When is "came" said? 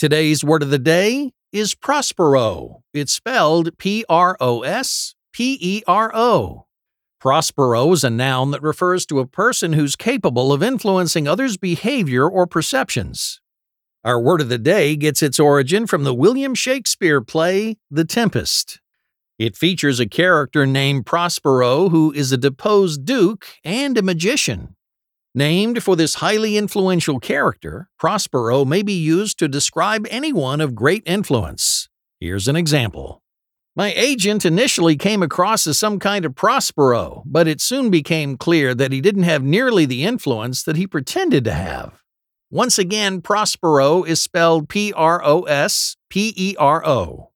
34.96-35.22